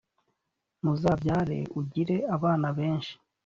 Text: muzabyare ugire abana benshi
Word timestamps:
muzabyare 0.83 1.59
ugire 1.79 2.17
abana 2.35 2.67
benshi 2.77 3.13